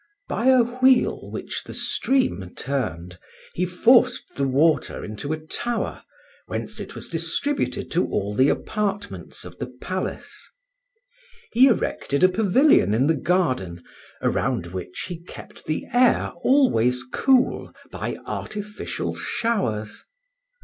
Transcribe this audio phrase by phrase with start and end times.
[0.27, 3.19] By a wheel which the stream turned
[3.53, 6.01] he forced the water into a tower,
[6.47, 10.49] whence it was distributed to all the apartments of the palace.
[11.51, 13.83] He erected a pavilion in the garden,
[14.23, 20.03] around which he kept the air always cool by artificial showers.